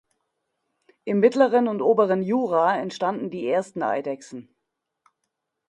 Im 1.03 1.19
Mittleren 1.19 1.67
und 1.67 1.83
Oberen 1.83 2.23
Jura 2.23 2.75
entstanden 2.75 3.29
die 3.29 3.45
ersten 3.47 3.83
Eidechsen. 3.83 4.49